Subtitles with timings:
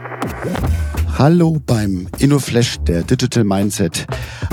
[0.00, 0.89] Yeah.
[1.20, 4.06] Hallo beim InnoFlash der Digital Mindset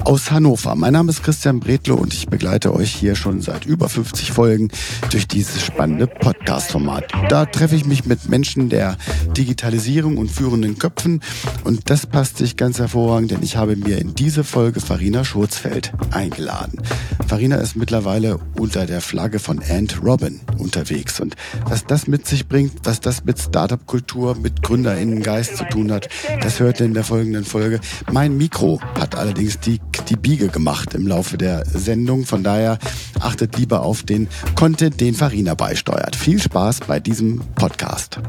[0.03, 0.75] aus Hannover.
[0.75, 4.67] Mein Name ist Christian Bredlo und ich begleite euch hier schon seit über 50 Folgen
[5.09, 7.05] durch dieses spannende Podcast-Format.
[7.29, 8.97] Da treffe ich mich mit Menschen der
[9.37, 11.21] Digitalisierung und führenden Köpfen
[11.63, 15.93] und das passt sich ganz hervorragend, denn ich habe mir in diese Folge Farina Schurzfeld
[16.11, 16.81] eingeladen.
[17.27, 22.47] Farina ist mittlerweile unter der Flagge von Ant Robin unterwegs und was das mit sich
[22.47, 26.09] bringt, was das mit Startup-Kultur, mit Gründerinnengeist zu tun hat,
[26.41, 27.79] das hörte in der folgenden Folge.
[28.11, 29.79] Mein Mikro hat allerdings die,
[30.09, 32.25] die Biege gemacht im Laufe der Sendung.
[32.25, 32.79] Von daher
[33.19, 36.15] achtet lieber auf den Content, den Farina beisteuert.
[36.15, 38.19] Viel Spaß bei diesem Podcast.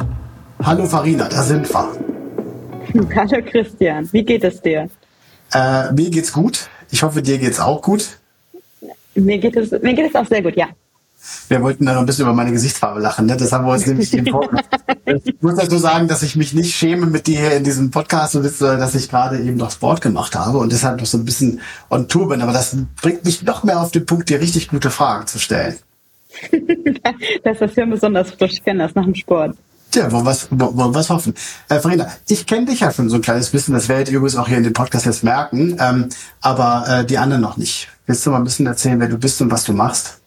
[0.62, 1.96] Hallo Farina, da sind wir.
[3.14, 4.88] Hallo Christian, wie geht es dir?
[5.52, 6.68] Äh, mir geht's gut.
[6.90, 8.18] Ich hoffe, dir geht's auch gut.
[9.14, 10.68] Mir geht es, mir geht es auch sehr gut, ja.
[11.48, 13.26] Wir wollten da noch ein bisschen über meine Gesichtsfarbe lachen.
[13.26, 13.36] Ne?
[13.36, 17.26] Das haben wir uns nämlich Ich muss dazu sagen, dass ich mich nicht schäme mit
[17.26, 20.72] dir hier in diesem Podcast, und dass ich gerade eben noch Sport gemacht habe und
[20.72, 22.42] deshalb noch so ein bisschen on Tour bin.
[22.42, 25.76] Aber das bringt mich noch mehr auf den Punkt, dir richtig gute Fragen zu stellen.
[27.44, 29.56] das ist ja besonders frisch, kennen das nach dem Sport.
[29.90, 31.34] Tja, wollen wir was hoffen.
[31.70, 34.36] Äh, Farina, ich kenne dich ja schon so ein kleines bisschen, das werdet ihr übrigens
[34.36, 36.10] auch hier in dem Podcast jetzt merken, ähm,
[36.42, 37.88] aber äh, die anderen noch nicht.
[38.06, 40.20] Willst du mal ein bisschen erzählen, wer du bist und was du machst?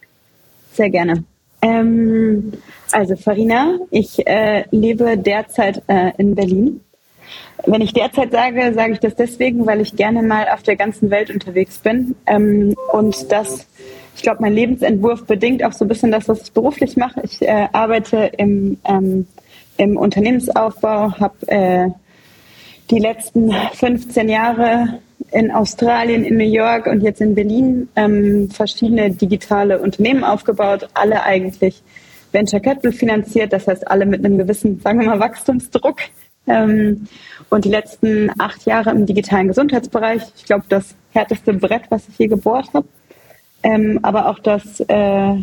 [0.72, 1.24] Sehr gerne.
[1.60, 2.52] Ähm,
[2.90, 6.80] also Farina, ich äh, lebe derzeit äh, in Berlin.
[7.64, 11.10] Wenn ich derzeit sage, sage ich das deswegen, weil ich gerne mal auf der ganzen
[11.10, 12.16] Welt unterwegs bin.
[12.26, 13.68] Ähm, und das,
[14.16, 17.20] ich glaube, mein Lebensentwurf bedingt auch so ein bisschen das, was ich beruflich mache.
[17.22, 19.26] Ich äh, arbeite im, ähm,
[19.76, 21.88] im Unternehmensaufbau, habe äh,
[22.90, 24.98] die letzten 15 Jahre
[25.32, 31.22] in Australien, in New York und jetzt in Berlin ähm, verschiedene digitale Unternehmen aufgebaut, alle
[31.22, 31.82] eigentlich
[32.32, 35.98] Venture Capital finanziert, das heißt alle mit einem gewissen, sagen wir mal, Wachstumsdruck.
[36.46, 37.06] Ähm,
[37.50, 42.18] und die letzten acht Jahre im digitalen Gesundheitsbereich, ich glaube, das härteste Brett, was ich
[42.18, 42.86] je gebohrt habe,
[43.62, 45.34] ähm, aber auch das äh,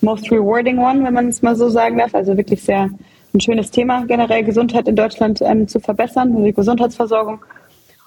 [0.00, 2.90] most rewarding one, wenn man es mal so sagen darf, also wirklich sehr
[3.34, 7.40] ein schönes Thema, generell Gesundheit in Deutschland ähm, zu verbessern, die Gesundheitsversorgung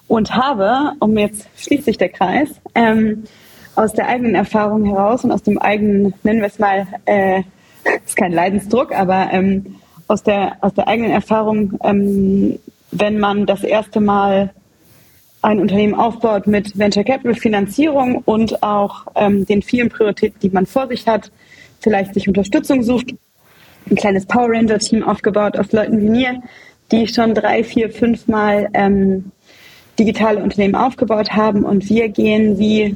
[0.09, 3.23] und habe, um jetzt schließt sich der Kreis, ähm,
[3.75, 7.43] aus der eigenen Erfahrung heraus und aus dem eigenen, nennen wir es mal, äh,
[8.05, 9.77] ist kein Leidensdruck, aber ähm,
[10.07, 12.59] aus der aus der eigenen Erfahrung, ähm,
[12.91, 14.51] wenn man das erste Mal
[15.41, 20.65] ein Unternehmen aufbaut mit Venture Capital Finanzierung und auch ähm, den vielen Prioritäten, die man
[20.65, 21.31] vor sich hat,
[21.79, 23.13] vielleicht sich Unterstützung sucht,
[23.89, 26.41] ein kleines Power Ranger Team aufgebaut aus Leuten wie mir,
[26.91, 29.31] die schon drei, vier, fünf Mal ähm,
[29.99, 32.95] digitale Unternehmen aufgebaut haben und wir gehen wie,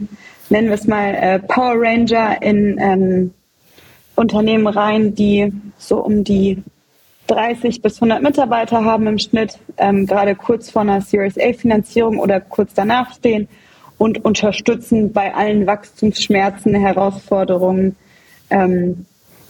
[0.50, 3.34] nennen wir es mal, äh, Power Ranger in ähm,
[4.16, 6.64] Unternehmen rein, die so um die
[7.28, 12.40] 30 bis 100 Mitarbeiter haben im Schnitt, ähm, gerade kurz vor einer Series A-Finanzierung oder
[12.40, 13.48] kurz danach stehen
[13.98, 17.96] und unterstützen bei allen Wachstumsschmerzen, Herausforderungen,
[18.50, 19.06] ähm,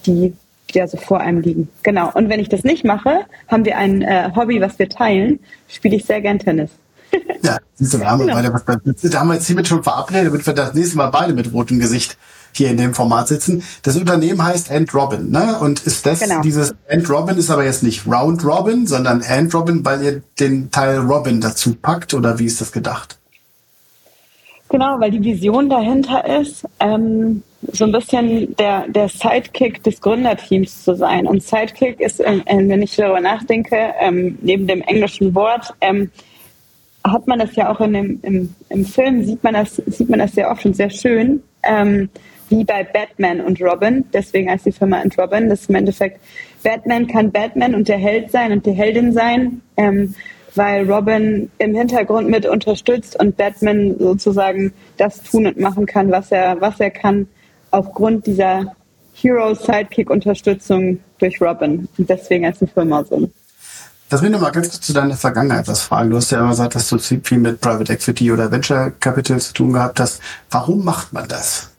[0.06, 0.34] die,
[0.74, 1.70] die also vor einem liegen.
[1.82, 2.12] Genau.
[2.14, 5.96] Und wenn ich das nicht mache, haben wir ein äh, Hobby, was wir teilen, spiele
[5.96, 6.72] ich sehr gern Tennis.
[7.44, 8.36] Ja, siehst du, wir haben, genau.
[8.36, 11.52] beide, da haben wir jetzt hiermit schon verabredet, damit wir das nächste Mal beide mit
[11.54, 12.18] rotem Gesicht
[12.54, 13.64] hier in dem Format sitzen.
[13.82, 15.58] Das Unternehmen heißt End Robin, ne?
[15.60, 16.42] Und ist das genau.
[16.42, 20.72] dieses End Robin ist aber jetzt nicht Round Robin, sondern End Robin, weil ihr den
[20.72, 23.18] Teil Robin dazu packt oder wie ist das gedacht?
[24.70, 30.84] Genau, weil die Vision dahinter ist, ähm, so ein bisschen der, der Sidekick des Gründerteams
[30.84, 31.28] zu sein.
[31.28, 36.10] Und Sidekick ist, ähm, wenn ich darüber nachdenke, ähm, neben dem englischen Wort, ähm,
[37.04, 40.20] hat man das ja auch in dem, im, im Film, sieht man, das, sieht man
[40.20, 42.10] das sehr oft und sehr schön, ähm,
[42.50, 44.06] wie bei Batman und Robin.
[44.14, 45.50] Deswegen heißt die Firma and Robin.
[45.50, 46.20] Das ist im Endeffekt,
[46.64, 50.14] Batman kann Batman und der Held sein und die Heldin sein, ähm,
[50.56, 56.32] weil Robin im Hintergrund mit unterstützt und Batman sozusagen das tun und machen kann, was
[56.32, 57.28] er, was er kann,
[57.72, 58.76] aufgrund dieser
[59.14, 61.88] Hero-Sidekick-Unterstützung durch Robin.
[61.98, 63.30] Und deswegen heißt die Firma so.
[64.14, 66.12] Lass mich nochmal ganz kurz zu deiner Vergangenheit was fragen.
[66.12, 69.54] Du hast ja immer gesagt, dass du viel mit Private Equity oder Venture Capital zu
[69.54, 70.22] tun gehabt hast.
[70.52, 71.72] Warum macht man das?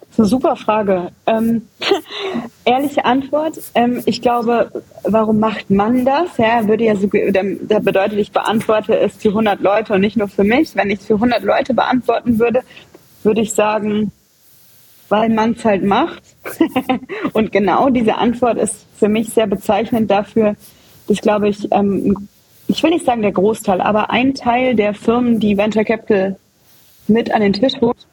[0.00, 1.12] Das ist eine super Frage.
[1.24, 1.66] Ähm,
[2.66, 3.58] ehrliche Antwort.
[3.74, 4.70] Ähm, ich glaube,
[5.04, 6.36] warum macht man das?
[6.36, 10.28] Ja, würde ja so, da bedeutet, ich beantworte es für 100 Leute und nicht nur
[10.28, 10.76] für mich.
[10.76, 12.60] Wenn ich es für 100 Leute beantworten würde,
[13.22, 14.12] würde ich sagen,
[15.12, 16.22] weil man es halt macht.
[17.34, 20.56] und genau diese Antwort ist für mich sehr bezeichnend dafür,
[21.06, 22.28] dass, glaube ich, ähm,
[22.66, 26.36] ich will nicht sagen der Großteil, aber ein Teil der Firmen, die Venture Capital
[27.08, 28.06] mit an den Tisch holt,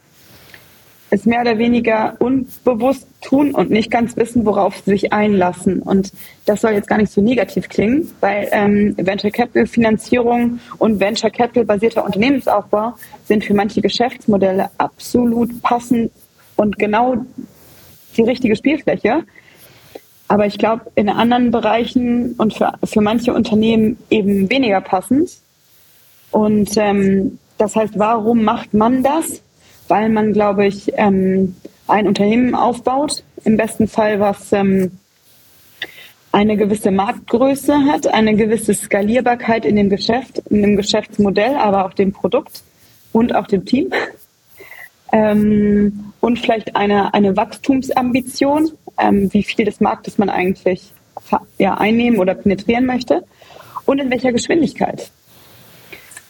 [1.10, 5.82] es mehr oder weniger unbewusst tun und nicht ganz wissen, worauf sie sich einlassen.
[5.82, 6.12] Und
[6.46, 11.30] das soll jetzt gar nicht so negativ klingen, weil ähm, Venture Capital Finanzierung und Venture
[11.30, 16.12] Capital basierter Unternehmensaufbau sind für manche Geschäftsmodelle absolut passend
[16.60, 17.16] und genau
[18.16, 19.24] die richtige Spielfläche.
[20.28, 25.32] Aber ich glaube, in anderen Bereichen und für, für manche Unternehmen eben weniger passend.
[26.32, 29.42] Und ähm, das heißt, warum macht man das?
[29.90, 31.56] weil man, glaube ich, ähm,
[31.88, 34.92] ein Unternehmen aufbaut, im besten Fall, was ähm,
[36.32, 41.94] eine gewisse Marktgröße hat, eine gewisse Skalierbarkeit in dem Geschäft, in dem Geschäftsmodell, aber auch
[41.94, 42.64] dem Produkt
[43.12, 43.90] und auch dem Team.
[45.12, 50.92] Ähm, und vielleicht eine, eine Wachstumsambition, ähm, wie viel des Marktes man eigentlich
[51.58, 53.24] ja, einnehmen oder penetrieren möchte
[53.86, 55.12] und in welcher Geschwindigkeit.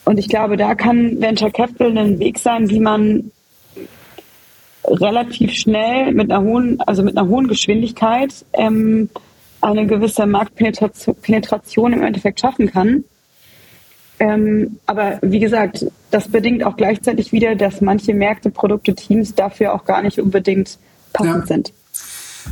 [0.05, 3.31] Und ich glaube, da kann Venture Capital ein Weg sein, wie man
[4.85, 9.09] relativ schnell mit einer hohen, also mit einer hohen Geschwindigkeit ähm,
[9.61, 13.03] eine gewisse Marktpenetration im Endeffekt schaffen kann.
[14.19, 19.73] Ähm, aber wie gesagt, das bedingt auch gleichzeitig wieder, dass manche Märkte, Produkte, Teams dafür
[19.73, 20.77] auch gar nicht unbedingt
[21.13, 21.45] passend ja.
[21.45, 21.73] sind.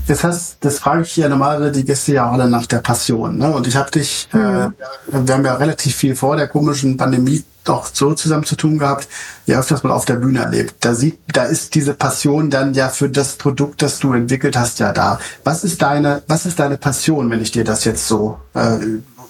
[0.08, 3.38] Das heißt, das frage ich ja normalerweise die Gäste ja alle nach der Passion.
[3.38, 3.54] Ne?
[3.54, 4.40] Und ich habe dich, mhm.
[4.40, 4.70] äh,
[5.12, 9.10] wir haben ja relativ viel vor der komischen Pandemie doch so zusammen zu tun gehabt,
[9.46, 10.76] ja öfters mal auf der Bühne erlebt.
[10.82, 14.80] Da sieht, da ist diese Passion dann ja für das Produkt, das du entwickelt hast,
[14.80, 15.20] ja da.
[15.44, 18.78] Was ist deine, was ist deine Passion, wenn ich dir das jetzt so äh,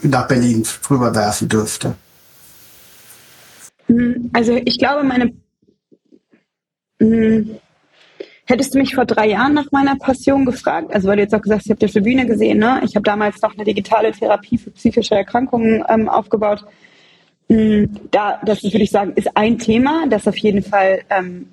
[0.04, 1.96] nach Berlin rüberwerfen dürfte?
[3.88, 5.34] Hm, also ich glaube, meine
[7.00, 7.60] hm,
[8.50, 11.42] Hättest du mich vor drei Jahren nach meiner Passion gefragt, also weil du jetzt auch
[11.42, 12.80] gesagt hast, ich habe dich auf der Bühne gesehen, ne?
[12.86, 16.64] Ich habe damals noch eine digitale Therapie für psychische Erkrankungen ähm, aufgebaut.
[17.50, 21.50] Mm, da, das würde ich sagen, ist ein Thema, das auf jeden Fall ähm,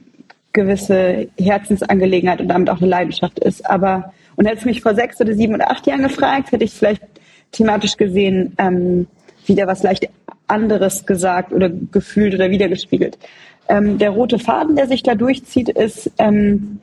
[0.52, 3.68] gewisse Herzensangelegenheit und damit auch eine Leidenschaft ist.
[3.68, 6.72] Aber und hättest du mich vor sechs oder sieben oder acht Jahren gefragt, hätte ich
[6.72, 7.02] vielleicht
[7.50, 9.08] thematisch gesehen ähm,
[9.46, 10.08] wieder was leicht
[10.46, 13.18] anderes gesagt oder gefühlt oder wiedergespiegelt.
[13.68, 16.80] Ähm, der rote Faden, der sich da durchzieht, ist, ähm,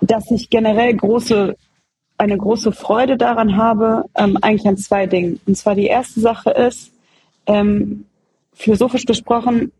[0.00, 1.56] dass ich generell große,
[2.18, 5.40] eine große Freude daran habe, ähm, eigentlich an zwei Dingen.
[5.46, 6.92] Und zwar die erste Sache ist,
[7.46, 8.04] ähm,
[8.52, 9.72] philosophisch gesprochen,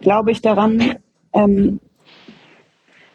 [0.00, 0.96] glaube ich daran,
[1.32, 1.80] ähm,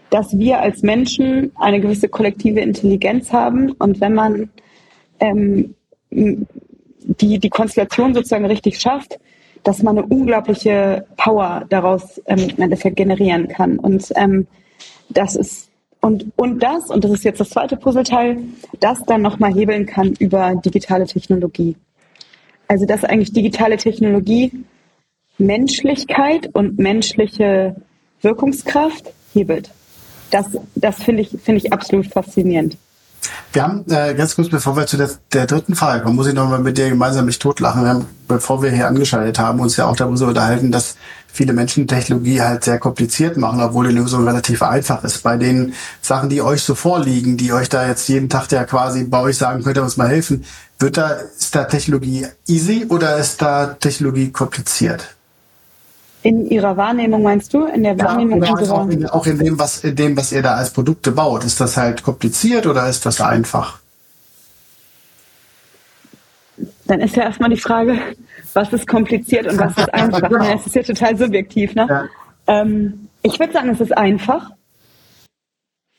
[0.10, 4.50] dass wir als Menschen eine gewisse kollektive Intelligenz haben und wenn man
[5.20, 5.76] ähm,
[7.07, 9.19] die, die Konstellation sozusagen richtig schafft,
[9.63, 13.80] dass man eine unglaubliche Power daraus ähm, im Endeffekt generieren kann.
[13.80, 14.48] Und ähm,
[15.10, 15.69] das ist
[16.02, 18.38] und, und das, und das ist jetzt das zweite Puzzleteil,
[18.80, 21.75] das dann nochmal hebeln kann über digitale Technologie.
[22.68, 24.51] Also dass eigentlich digitale Technologie
[25.40, 27.75] Menschlichkeit und menschliche
[28.22, 29.72] Wirkungskraft hebelt.
[30.30, 32.78] Das, das finde ich, finde ich absolut faszinierend.
[33.54, 36.33] Wir haben äh, ganz kurz, bevor wir zu der, der dritten Frage kommen, muss ich
[36.33, 37.83] nochmal mit dir gemeinsam mich totlachen.
[37.83, 40.95] Wir haben, bevor wir hier angeschaltet haben, uns ja auch darüber unterhalten, dass
[41.36, 45.22] viele Menschen Technologie halt sehr kompliziert machen, obwohl die Lösung relativ einfach ist.
[45.24, 49.04] Bei den Sachen, die euch so vorliegen, die euch da jetzt jeden Tag ja quasi
[49.04, 50.45] bei euch sagen, könnt ihr uns mal helfen,
[50.80, 55.14] wird da, ist da Technologie easy oder ist da Technologie kompliziert?
[56.25, 57.66] In Ihrer Wahrnehmung meinst du?
[57.66, 60.42] In der Wahrnehmung ja, also auch, in, auch in dem, was, in dem, was ihr
[60.42, 61.44] da als Produkte baut.
[61.44, 63.77] Ist das halt kompliziert oder ist das einfach?
[66.86, 68.00] Dann ist ja erstmal die Frage,
[68.53, 70.27] was ist kompliziert und was ist einfach.
[70.27, 70.51] genau.
[70.51, 71.75] Das ist ja total subjektiv.
[71.75, 71.86] Ne?
[71.88, 72.10] Ja.
[72.48, 74.50] Ähm, ich würde sagen, es ist einfach,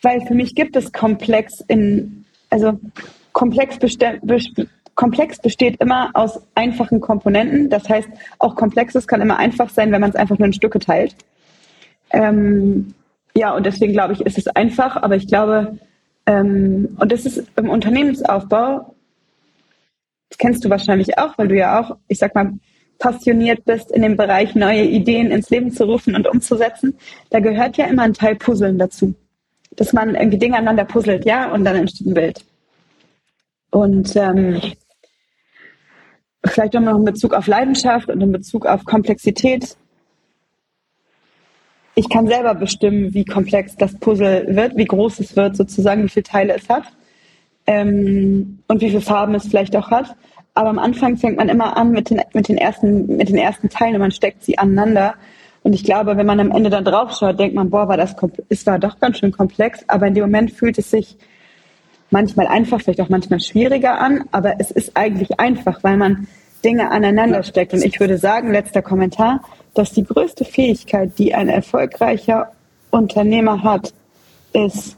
[0.03, 2.81] weil für mich gibt es komplex in, also
[3.33, 4.67] komplex beste
[4.97, 7.71] komplex besteht immer aus einfachen Komponenten.
[7.71, 10.81] Das heißt, auch Komplexes kann immer einfach sein, wenn man es einfach nur in Stücke
[10.81, 11.15] teilt.
[12.11, 12.95] Ähm,
[13.35, 15.79] ja, und deswegen glaube ich, ist es einfach, aber ich glaube,
[16.27, 18.95] ähm, und das ist im Unternehmensaufbau,
[20.31, 22.55] das kennst du wahrscheinlich auch, weil du ja auch, ich sag mal,
[22.99, 26.97] passioniert bist in dem Bereich, neue Ideen ins Leben zu rufen und umzusetzen.
[27.31, 29.15] Da gehört ja immer ein Teil Puzzeln dazu.
[29.73, 32.45] Dass man irgendwie Dinge aneinander puzzelt, ja, und dann entsteht ein Bild.
[33.71, 34.61] Und ähm,
[36.49, 39.77] vielleicht nochmal in Bezug auf Leidenschaft und in Bezug auf Komplexität.
[41.95, 46.09] Ich kann selber bestimmen, wie komplex das Puzzle wird, wie groß es wird, sozusagen, wie
[46.09, 46.85] viele Teile es hat
[47.67, 50.15] ähm, und wie viele Farben es vielleicht auch hat.
[50.55, 53.69] Aber am Anfang fängt man immer an mit den, mit den, ersten, mit den ersten
[53.69, 55.15] Teilen und man steckt sie aneinander.
[55.63, 58.15] Und ich glaube, wenn man am Ende dann draufschaut, denkt man, boah, war das,
[58.49, 59.85] es war doch ganz schön komplex.
[59.89, 61.17] Aber in dem Moment fühlt es sich
[62.11, 66.29] manchmal einfach, vielleicht auch manchmal schwieriger an, aber es ist eigentlich einfach, weil man
[66.65, 67.73] Dinge aneinander steckt.
[67.73, 69.41] Und ich würde sagen, letzter Kommentar,
[69.75, 72.53] dass die größte Fähigkeit, die ein erfolgreicher
[72.91, 73.93] Unternehmer hat,
[74.53, 74.97] ist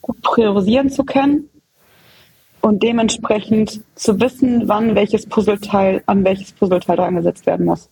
[0.00, 1.48] gut priorisieren zu können
[2.60, 7.90] und dementsprechend zu wissen, wann welches Puzzleteil an welches Puzzleteil dran gesetzt werden muss.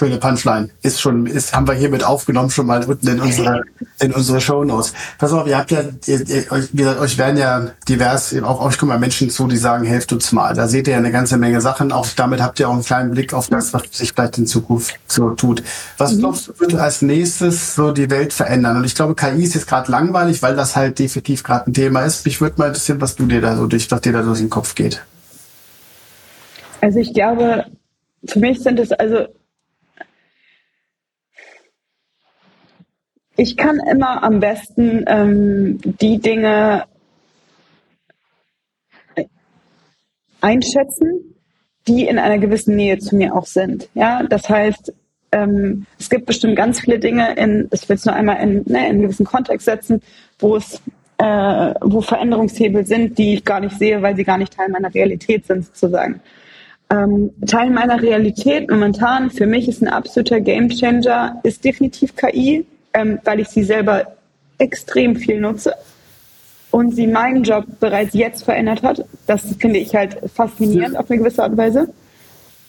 [0.00, 0.70] Schöne Punchline.
[0.80, 3.64] Ist schon, ist, haben wir hiermit aufgenommen, schon mal unten in unsere,
[4.00, 4.94] in unsere Shownotes.
[5.18, 8.78] Pass auf, ihr habt ja, ihr, ihr, euch, gesagt, euch werden ja divers, auch euch
[8.78, 10.54] kommen ja Menschen zu, die sagen, helft uns mal.
[10.54, 11.92] Da seht ihr ja eine ganze Menge Sachen.
[11.92, 14.98] Auch damit habt ihr auch einen kleinen Blick auf das, was sich vielleicht in Zukunft
[15.06, 15.62] so tut.
[15.98, 16.20] Was mhm.
[16.20, 18.78] glaubst du, wird als nächstes so die Welt verändern?
[18.78, 22.00] Und ich glaube, KI ist jetzt gerade langweilig, weil das halt definitiv gerade ein Thema
[22.04, 22.24] ist.
[22.24, 24.44] Mich würde mal interessieren, was du dir da so durch, was dir da so in
[24.44, 25.02] den Kopf geht.
[26.80, 27.66] Also ich glaube,
[28.26, 29.26] für mich sind es also
[33.40, 36.84] Ich kann immer am besten ähm, die Dinge
[40.42, 41.36] einschätzen,
[41.88, 43.88] die in einer gewissen Nähe zu mir auch sind.
[43.94, 44.92] Ja, das heißt,
[45.32, 48.62] ähm, es gibt bestimmt ganz viele Dinge, in, ich will es nur einmal in, ne,
[48.66, 50.02] in einen gewissen Kontext setzen,
[50.38, 50.82] wo es
[51.16, 54.94] äh, wo Veränderungshebel sind, die ich gar nicht sehe, weil sie gar nicht Teil meiner
[54.94, 56.20] Realität sind, sozusagen.
[56.90, 63.18] Ähm, Teil meiner Realität momentan für mich ist ein absoluter Gamechanger, ist definitiv KI ähm,
[63.24, 64.16] weil ich sie selber
[64.58, 65.74] extrem viel nutze
[66.70, 69.04] und sie meinen Job bereits jetzt verändert hat.
[69.26, 71.92] Das finde ich halt faszinierend auf eine gewisse Art und Weise.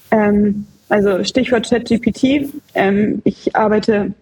[0.09, 2.51] Ähm, also Stichwort ChatGPT.
[2.73, 4.13] Ähm, ich arbeite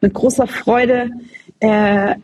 [0.00, 1.10] mit großer Freude
[1.60, 2.14] äh,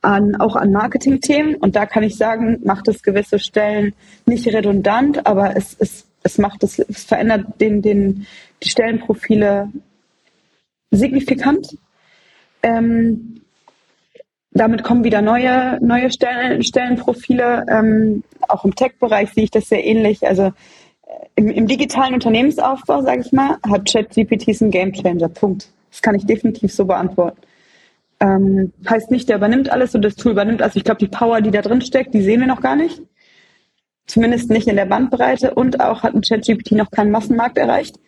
[0.00, 3.94] an, auch an Marketing-Themen und da kann ich sagen, macht es gewisse Stellen
[4.26, 8.26] nicht redundant, aber es, es, es macht es, es verändert den, den,
[8.62, 9.68] die Stellenprofile
[10.92, 11.76] signifikant.
[12.62, 13.40] Ähm,
[14.52, 17.64] damit kommen wieder neue, neue Stellen, Stellenprofile.
[17.68, 20.26] Ähm, auch im Tech-Bereich sehe ich das sehr ähnlich.
[20.26, 20.52] Also äh,
[21.36, 25.28] im, im digitalen Unternehmensaufbau, sage ich mal, hat ChatGPT ein Gamechanger.
[25.28, 25.68] Punkt.
[25.90, 27.40] Das kann ich definitiv so beantworten.
[28.20, 30.62] Ähm, heißt nicht, der übernimmt alles und das Tool übernimmt.
[30.62, 33.02] Also ich glaube, die Power, die da drin steckt, die sehen wir noch gar nicht.
[34.06, 37.98] Zumindest nicht in der Bandbreite und auch hat ein ChatGPT noch keinen Massenmarkt erreicht.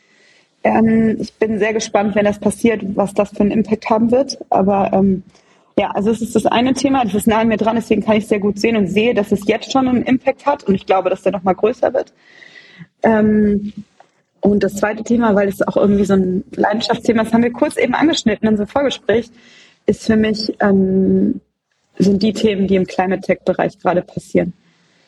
[0.64, 4.38] Ähm, ich bin sehr gespannt, wenn das passiert, was das für einen Impact haben wird.
[4.50, 5.23] Aber ähm,
[5.78, 8.16] ja, also es ist das eine Thema, das ist nah an mir dran, deswegen kann
[8.16, 10.87] ich sehr gut sehen und sehe, dass es jetzt schon einen Impact hat und ich
[10.87, 12.12] glaube, dass der noch mal größer wird.
[13.02, 13.73] Ähm,
[14.40, 17.76] und das zweite Thema, weil es auch irgendwie so ein Leidenschaftsthema ist, haben wir kurz
[17.76, 19.30] eben angeschnitten in unserem Vorgespräch,
[19.87, 21.40] ist für mich, ähm,
[21.99, 24.52] sind die Themen, die im Climate Tech-Bereich gerade passieren.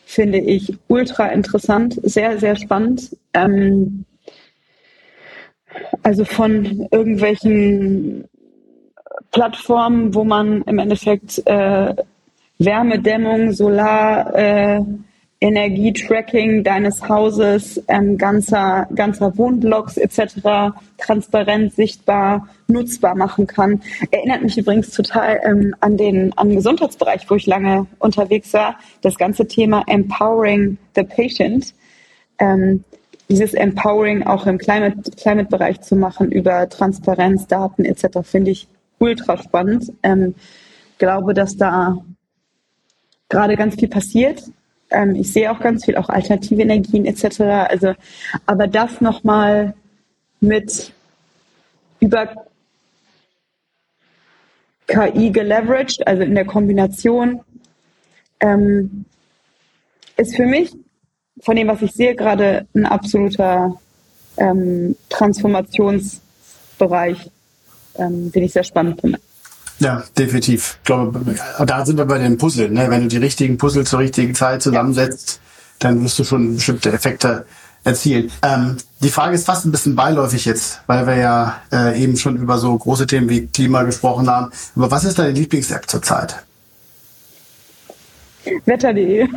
[0.04, 3.16] Finde ich ultra interessant, sehr, sehr spannend.
[3.34, 4.05] Ähm,
[6.02, 8.28] also von irgendwelchen
[9.32, 11.94] Plattformen, wo man im Endeffekt äh,
[12.58, 14.80] Wärmedämmung, Solar, äh,
[15.40, 20.72] Energietracking deines Hauses, ähm, ganzer, ganzer Wohnblocks etc.
[20.96, 23.82] transparent, sichtbar, nutzbar machen kann.
[24.10, 28.76] Erinnert mich übrigens total ähm, an den an den Gesundheitsbereich, wo ich lange unterwegs war.
[29.02, 31.74] Das ganze Thema Empowering the Patient.
[32.38, 32.84] Ähm,
[33.28, 38.18] dieses Empowering auch im Climate-Bereich Climate zu machen über Transparenz, Daten etc.
[38.22, 38.68] finde ich
[38.98, 39.92] ultra spannend.
[40.02, 40.34] Ähm,
[40.98, 41.98] glaube, dass da
[43.28, 44.42] gerade ganz viel passiert.
[44.90, 47.40] Ähm, ich sehe auch ganz viel, auch alternative Energien etc.
[47.40, 47.94] Also,
[48.46, 49.74] aber das nochmal
[50.40, 50.92] mit
[51.98, 52.46] über
[54.86, 57.40] KI geleveraged, also in der Kombination,
[58.40, 59.04] ähm,
[60.16, 60.72] ist für mich
[61.40, 63.74] von dem, was ich sehe, gerade ein absoluter
[64.36, 67.30] ähm, Transformationsbereich,
[67.96, 69.18] ähm, den ich sehr spannend finde.
[69.78, 70.78] Ja, definitiv.
[70.78, 71.20] Ich glaube,
[71.66, 72.70] da sind wir bei den Puzzle.
[72.70, 72.88] Ne?
[72.88, 75.40] Wenn du die richtigen Puzzle zur richtigen Zeit zusammensetzt,
[75.78, 77.44] dann wirst du schon bestimmte Effekte
[77.84, 78.30] erzielen.
[78.42, 82.36] Ähm, die Frage ist fast ein bisschen beiläufig jetzt, weil wir ja äh, eben schon
[82.36, 84.50] über so große Themen wie Klima gesprochen haben.
[84.74, 86.36] Aber was ist deine Lieblings-App zurzeit?
[88.64, 89.28] Wetter.de.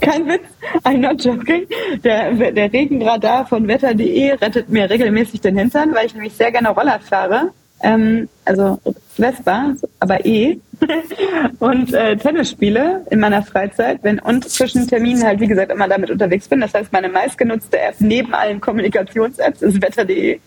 [0.00, 0.44] Kein Witz,
[0.84, 1.66] I'm not joking.
[2.02, 6.70] Der, der Regenradar von wetter.de rettet mir regelmäßig den Hintern, weil ich nämlich sehr gerne
[6.70, 7.50] Roller fahre.
[7.82, 8.78] Ähm, also
[9.16, 10.58] Vespa, aber eh.
[11.58, 15.88] und äh, Tennis spiele in meiner Freizeit wenn, und zwischen Terminen halt, wie gesagt, immer
[15.88, 16.60] damit unterwegs bin.
[16.60, 20.38] Das heißt, meine meistgenutzte App neben allen Kommunikations-Apps ist wetter.de.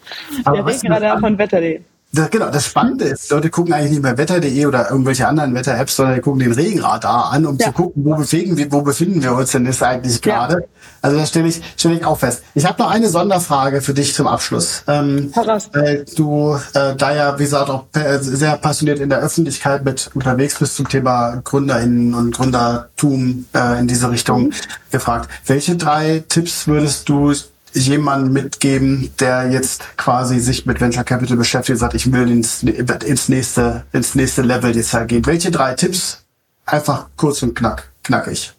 [0.46, 1.82] Der Regenradar von wetter.de.
[2.14, 5.98] Das, genau, das Spannende ist, Leute gucken eigentlich nicht mehr wetter.de oder irgendwelche anderen Wetter-Apps,
[5.98, 7.68] sondern die gucken den Regenradar an, um ja.
[7.68, 10.54] zu gucken, wo befinden wir, wo befinden wir uns denn ist eigentlich gerade.
[10.54, 10.68] Ja.
[11.02, 12.44] Also das stelle ich, stelle ich auch fest.
[12.56, 14.84] Ich habe noch eine Sonderfrage für dich zum Abschluss.
[14.88, 15.32] Ähm,
[15.74, 17.86] weil du äh, da ja, wie gesagt, auch
[18.22, 23.88] sehr passioniert in der Öffentlichkeit mit unterwegs bist zum Thema GründerInnen und Gründertum äh, in
[23.88, 24.54] diese Richtung mhm.
[24.92, 25.30] gefragt.
[25.46, 27.34] Welche drei Tipps würdest du
[27.74, 32.64] jemanden mitgeben, der jetzt quasi sich mit Venture Capital beschäftigt und sagt, ich will ins,
[32.64, 35.26] ins, nächste, ins nächste Level jetzt halt gehen?
[35.26, 36.24] Welche drei Tipps?
[36.66, 38.54] Einfach kurz und knack, knackig.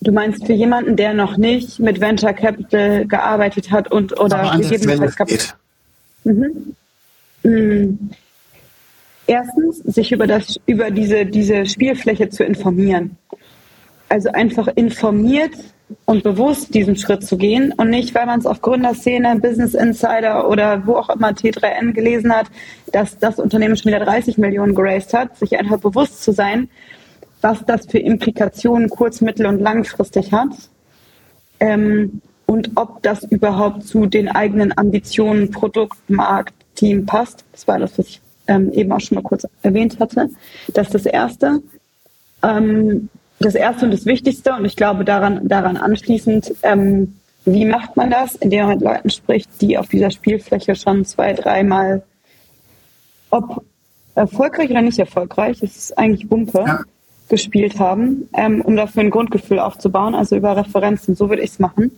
[0.00, 5.16] Du meinst für jemanden, der noch nicht mit Venture Capital gearbeitet hat und oder gegebenenfalls
[5.16, 5.54] Kapital.
[6.24, 6.74] Mhm.
[7.44, 8.10] Mhm.
[9.26, 13.16] Erstens, sich über das, über diese, diese Spielfläche zu informieren.
[14.08, 15.54] Also einfach informiert
[16.04, 20.48] und bewusst diesen Schritt zu gehen und nicht, weil man es auf Gründerszene, Business Insider
[20.48, 22.46] oder wo auch immer T3N gelesen hat,
[22.92, 26.68] dass das Unternehmen schon wieder 30 Millionen geraced hat, sich einfach bewusst zu sein,
[27.40, 30.50] was das für Implikationen kurz-, mittel- und langfristig hat
[31.60, 37.44] ähm, und ob das überhaupt zu den eigenen Ambitionen, Produkt, Markt, Team passt.
[37.52, 40.30] Das war das, was ich ähm, eben auch schon mal kurz erwähnt hatte.
[40.74, 41.62] Das ist das Erste.
[42.42, 43.08] Ähm,
[43.44, 48.10] das Erste und das Wichtigste, und ich glaube daran, daran anschließend, ähm, wie macht man
[48.10, 52.02] das, indem man mit Leuten spricht, die auf dieser Spielfläche schon zwei, dreimal,
[53.30, 53.64] ob
[54.14, 56.80] erfolgreich oder nicht erfolgreich, das ist eigentlich Wumpe, ja
[57.32, 61.14] gespielt haben, ähm, um dafür ein Grundgefühl aufzubauen, also über Referenzen.
[61.14, 61.90] So würde ich es machen.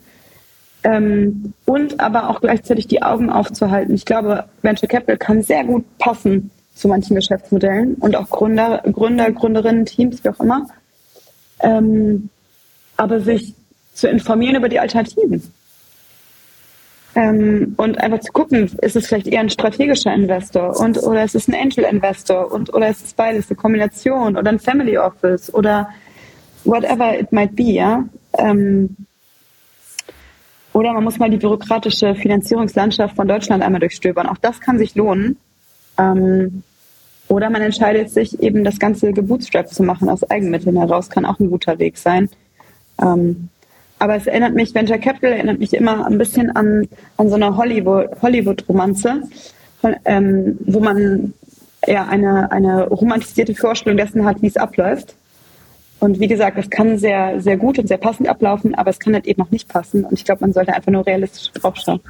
[0.84, 3.96] Ähm, und aber auch gleichzeitig die Augen aufzuhalten.
[3.96, 9.32] Ich glaube, Venture Capital kann sehr gut passen zu manchen Geschäftsmodellen und auch Gründer, Gründer,
[9.32, 10.68] Gründerinnen, Teams, wie auch immer.
[11.61, 12.30] Ähm,
[12.96, 13.54] aber sich
[13.94, 15.42] zu informieren über die Alternativen.
[17.16, 21.37] Ähm, und einfach zu gucken, ist es vielleicht eher ein strategischer Investor und oder ist
[21.37, 25.52] es ein Angel Investor und oder ist es beides eine Kombination oder ein Family Office
[25.54, 25.88] oder
[26.64, 28.04] whatever it might be, ja.
[28.37, 28.96] Ähm,
[30.73, 34.26] oder man muss mal die bürokratische Finanzierungslandschaft von Deutschland einmal durchstöbern.
[34.26, 35.37] Auch das kann sich lohnen.
[35.96, 36.64] Ähm,
[37.28, 41.38] oder man entscheidet sich eben das ganze gebootstrapped zu machen aus Eigenmitteln heraus, kann auch
[41.40, 42.28] ein guter Weg sein.
[43.00, 43.48] Ähm,
[43.98, 47.56] aber es erinnert mich, Venture Capital erinnert mich immer ein bisschen an, an so eine
[47.56, 49.22] Hollywood-Romanze,
[49.82, 51.32] Hollywood ähm, wo man
[51.86, 55.14] ja eine, eine romantisierte Vorstellung dessen hat, wie es abläuft.
[56.00, 59.14] Und wie gesagt, es kann sehr, sehr gut und sehr passend ablaufen, aber es kann
[59.14, 60.04] halt eben auch nicht passen.
[60.04, 62.00] Und ich glaube, man sollte einfach nur realistisch draufschauen.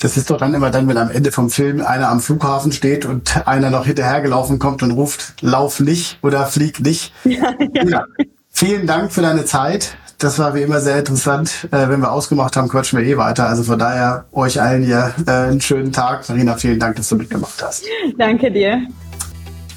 [0.00, 3.04] Das ist doch dann immer dann, wenn am Ende vom Film einer am Flughafen steht
[3.04, 7.12] und einer noch hinterhergelaufen kommt und ruft, lauf nicht oder flieg nicht.
[7.24, 7.84] Ja, ja.
[7.84, 8.04] ja.
[8.50, 9.96] Vielen Dank für deine Zeit.
[10.18, 11.68] Das war wie immer sehr interessant.
[11.70, 13.48] Äh, wenn wir ausgemacht haben, quatschen wir eh weiter.
[13.48, 16.28] Also von daher euch allen hier äh, einen schönen Tag.
[16.28, 17.84] Marina, vielen Dank, dass du mitgemacht hast.
[18.16, 18.82] Danke dir.